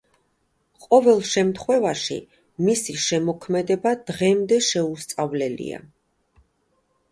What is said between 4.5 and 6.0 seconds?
შეუსწავლელია.